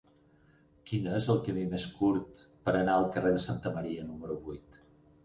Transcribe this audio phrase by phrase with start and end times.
[0.91, 4.81] Quin és el camí més curt per anar al carrer de Santa Maria número vuit?